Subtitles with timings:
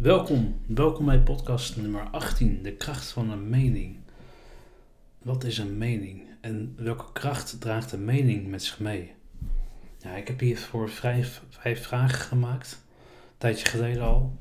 [0.00, 3.96] Welkom, welkom bij podcast nummer 18, de kracht van een mening.
[5.22, 9.12] Wat is een mening en welke kracht draagt een mening met zich mee?
[9.98, 14.38] Ja, ik heb hiervoor vijf, vijf vragen gemaakt, een tijdje geleden al.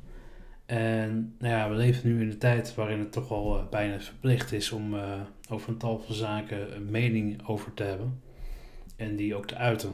[0.66, 4.00] En nou ja, we leven nu in een tijd waarin het toch al uh, bijna
[4.00, 8.22] verplicht is om uh, over een tal van zaken een mening over te hebben
[8.96, 9.94] en die ook te uiten.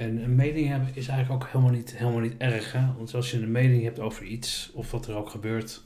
[0.00, 2.72] En een mening hebben is eigenlijk ook helemaal niet, helemaal niet erg.
[2.72, 2.86] Hè?
[2.96, 5.82] Want als je een mening hebt over iets, of wat er ook gebeurt,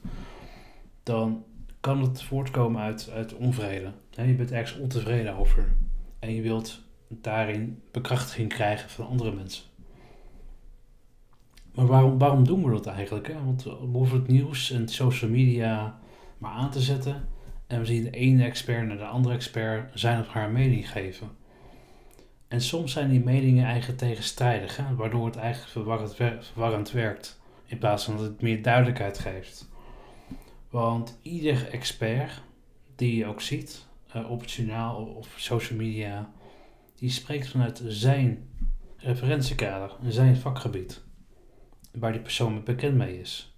[1.03, 1.43] dan
[1.79, 3.91] kan het voortkomen uit, uit onvrede.
[4.09, 5.75] je bent ergens ontevreden over.
[6.19, 9.63] En je wilt daarin bekrachtiging krijgen van andere mensen.
[11.73, 13.33] Maar waarom, waarom doen we dat eigenlijk?
[13.45, 15.99] Want we hoeven het nieuws en social media
[16.37, 17.27] maar aan te zetten.
[17.67, 21.29] En we zien de ene expert naar de andere expert zijn of haar mening geven.
[22.47, 27.39] En soms zijn die meningen eigenlijk tegenstrijdig, waardoor het eigenlijk verwarrend, verwarrend werkt.
[27.65, 29.69] In plaats van dat het meer duidelijkheid geeft.
[30.69, 32.41] Want ieder expert
[32.95, 36.31] die je ook ziet, uh, op het journaal of social media,
[36.95, 38.49] die spreekt vanuit zijn
[38.97, 41.03] referentiekader, zijn vakgebied,
[41.91, 43.54] waar die persoon bekend mee is.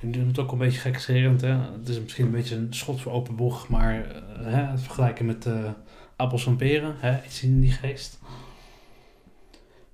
[0.00, 1.56] Ik doe het ook een beetje gekscherend, hè.
[1.56, 5.26] Het is misschien een beetje een schot voor open boeg, maar uh, hè, het vergelijken
[5.26, 5.70] met uh,
[6.16, 8.18] appels en peren, hè, iets in die geest.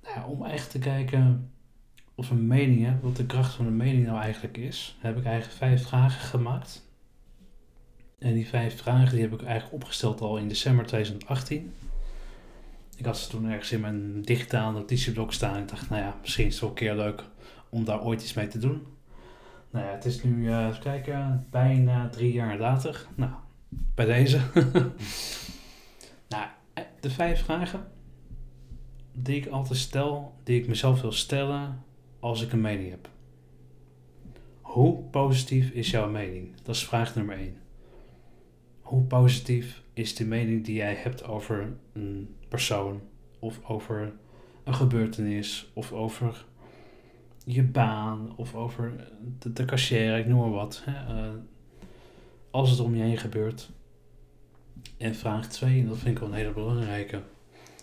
[0.03, 1.51] Nou om eigenlijk te kijken
[2.15, 5.57] of een mening, wat de kracht van een mening nou eigenlijk is, heb ik eigenlijk
[5.57, 6.83] vijf vragen gemaakt.
[8.19, 11.73] En die vijf vragen die heb ik eigenlijk opgesteld al in december 2018.
[12.97, 15.61] Ik had ze toen ergens in mijn digitaal notitieblok staan.
[15.61, 17.23] Ik dacht, nou ja, misschien is het wel een keer leuk
[17.69, 18.94] om daar ooit iets mee te doen.
[19.71, 23.05] Nou ja, het is nu, uh, kijken, bijna drie jaar later.
[23.15, 23.31] Nou,
[23.95, 24.39] bij deze.
[26.29, 26.47] nou,
[26.99, 27.87] de vijf vragen
[29.11, 31.83] die ik altijd stel, die ik mezelf wil stellen
[32.19, 33.09] als ik een mening heb.
[34.61, 36.49] Hoe positief is jouw mening?
[36.63, 37.57] Dat is vraag nummer één.
[38.81, 43.01] Hoe positief is de mening die jij hebt over een persoon
[43.39, 44.13] of over
[44.63, 46.45] een gebeurtenis of over
[47.45, 48.93] je baan of over
[49.39, 50.81] de, de ik noem maar wat.
[50.85, 51.15] Hè?
[51.15, 51.29] Uh,
[52.51, 53.69] als het om je heen gebeurt.
[54.97, 57.21] En vraag 2, en dat vind ik wel een hele belangrijke,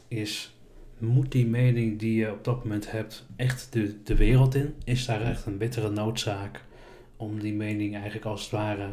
[0.09, 0.55] is:
[0.99, 4.75] moet die mening die je op dat moment hebt echt de, de wereld in?
[4.85, 6.65] Is daar echt een bittere noodzaak
[7.17, 8.89] om die mening eigenlijk als het ware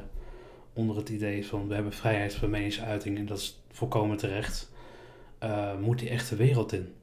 [0.74, 4.72] onder het idee van we hebben vrijheid van meningsuiting en dat is volkomen terecht,
[5.44, 6.94] uh, moet die echt de wereld in?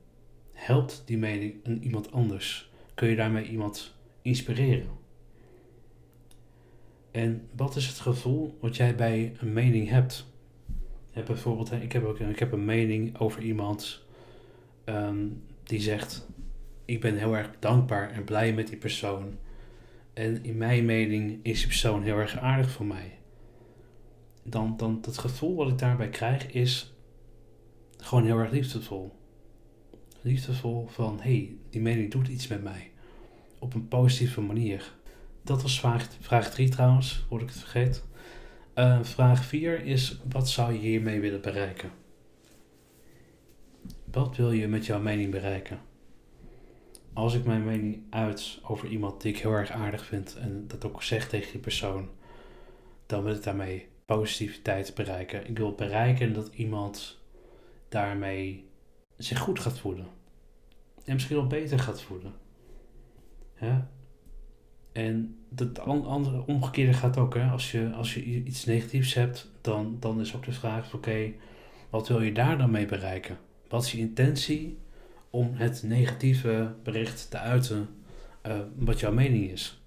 [0.52, 2.70] Helpt die mening iemand anders?
[2.96, 4.88] Kun je daarmee iemand inspireren.
[7.10, 10.26] En wat is het gevoel wat jij bij een mening hebt?
[11.10, 14.02] Ja, bijvoorbeeld, ik heb, ook, ik heb een mening over iemand
[14.84, 16.28] um, die zegt:
[16.84, 19.38] Ik ben heel erg dankbaar en blij met die persoon.
[20.12, 23.18] En in mijn mening is die persoon heel erg aardig voor mij.
[24.42, 26.94] Dan, dan het gevoel wat ik daarbij krijg is
[27.98, 29.12] gewoon heel erg liefdevol
[30.26, 32.90] liefdevol van hey, die mening doet iets met mij.
[33.58, 34.92] Op een positieve manier.
[35.42, 38.02] Dat was vraag, vraag 3 trouwens, word ik het vergeten.
[38.74, 41.90] Uh, vraag 4 is, wat zou je hiermee willen bereiken?
[44.04, 45.80] Wat wil je met jouw mening bereiken?
[47.12, 50.84] Als ik mijn mening uit over iemand die ik heel erg aardig vind en dat
[50.84, 52.08] ook zeg tegen die persoon,
[53.06, 55.48] dan wil ik daarmee positiviteit bereiken.
[55.48, 57.18] Ik wil bereiken dat iemand
[57.88, 58.65] daarmee
[59.16, 60.06] zich goed gaat voelen.
[61.04, 62.34] En misschien wel beter gaat voelen.
[63.60, 63.90] Ja?
[64.92, 67.34] En het andere omgekeerde gaat ook.
[67.34, 67.48] Hè?
[67.48, 71.32] Als, je, als je iets negatiefs hebt, dan, dan is ook de vraag: oké,
[71.90, 73.38] wat wil je daar dan mee bereiken?
[73.68, 74.78] Wat is je intentie
[75.30, 77.88] om het negatieve bericht te uiten,
[78.46, 79.80] uh, wat jouw mening is?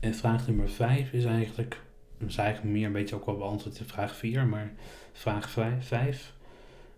[0.00, 1.80] En vraag nummer 5 is eigenlijk,
[2.18, 4.72] dat is eigenlijk meer een beetje ook wel beantwoord in vraag 4, maar
[5.12, 6.33] vraag 5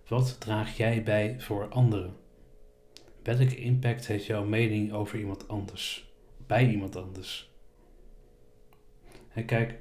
[0.09, 2.15] wat draag jij bij voor anderen?
[3.23, 6.13] Welke impact heeft jouw mening over iemand anders?
[6.47, 7.51] Bij iemand anders?
[9.33, 9.81] En kijk,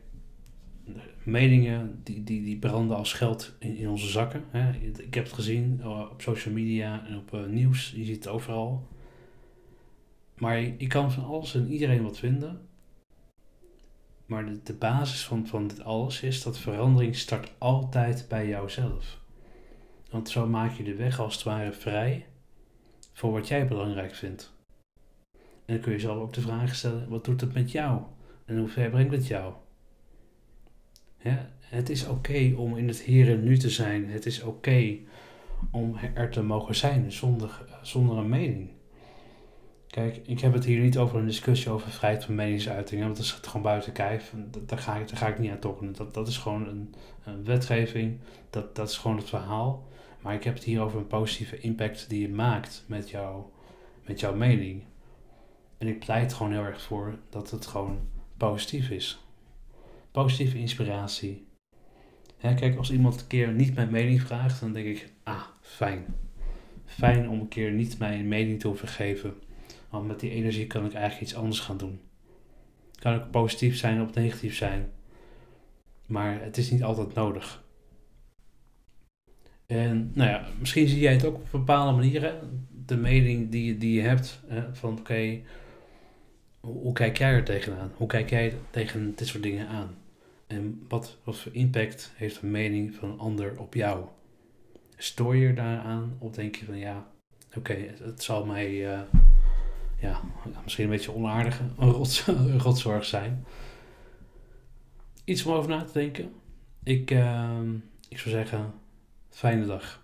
[1.23, 4.43] meningen die, die, die branden als geld in, in onze zakken.
[4.49, 4.71] Hè.
[4.97, 7.93] Ik heb het gezien eh, op social media en op uh, nieuws.
[7.95, 8.87] Je ziet het overal.
[10.35, 12.67] Maar je, je, kan van alles en iedereen wat vinden.
[14.25, 19.23] Maar de, de basis van, van dit alles is dat verandering start altijd bij jouzelf.
[20.09, 22.25] Want zo maak je de weg als het ware vrij
[23.13, 24.53] voor wat jij belangrijk vindt.
[25.33, 28.01] En dan kun je zelf ook de vraag stellen: wat doet het met jou?
[28.45, 29.53] En hoe ver brengt het jou?
[31.21, 34.09] Ja, het is oké om in het hier en nu te zijn.
[34.09, 34.97] Het is oké
[35.71, 38.69] om er te mogen zijn zonder, zonder een mening.
[39.87, 43.25] Kijk, ik heb het hier niet over een discussie over vrijheid van meningsuiting, want dat
[43.25, 44.33] is gewoon buiten kijf.
[44.65, 45.93] Daar ga ik, ga ik niet aan tokken.
[45.93, 46.93] Dat, dat is gewoon een,
[47.23, 48.19] een wetgeving,
[48.49, 49.87] dat, dat is gewoon het verhaal.
[50.25, 53.43] Maar ik heb het hier over een positieve impact die je maakt met, jou,
[54.05, 54.83] met jouw mening.
[55.77, 57.99] En ik pleit gewoon heel erg voor dat het gewoon
[58.37, 59.25] positief is.
[60.11, 61.47] Positieve inspiratie.
[62.39, 66.05] kijk, als iemand een keer niet mijn mening vraagt, dan denk ik, ah, fijn.
[66.85, 69.33] Fijn om een keer niet mijn mening te hoeven geven.
[69.89, 71.99] Want met die energie kan ik eigenlijk iets anders gaan doen.
[72.99, 74.91] Kan ook positief zijn of negatief zijn.
[76.05, 77.64] Maar het is niet altijd nodig.
[79.67, 82.67] En nou ja, misschien zie jij het ook op bepaalde manieren.
[82.85, 85.41] De mening die, die je hebt hè, van oké,
[86.59, 87.91] hoe, kijk jij er tegenaan?
[87.95, 89.95] Hoe kijk jij tegen dit soort dingen aan?
[90.47, 94.05] En wat, wat voor impact heeft een mening van een ander op jou?
[94.97, 97.07] Stoor je daaraan of denk je van ja,
[97.55, 98.99] oké, het, zal mij uh,
[99.99, 100.21] ja,
[100.63, 103.45] misschien een beetje onaardig, een, rotzorg zijn.
[105.23, 106.33] Iets om over na te denken.
[106.83, 107.59] Ik, uh,
[108.09, 108.73] ik zou zeggen,
[109.35, 109.99] fijne dag.